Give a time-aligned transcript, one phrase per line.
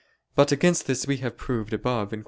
[0.33, 2.19] But against this we have proved above (Q.